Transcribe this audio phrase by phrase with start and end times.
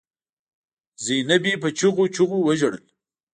[1.05, 2.85] زينبې په چيغو چيغو وژړل.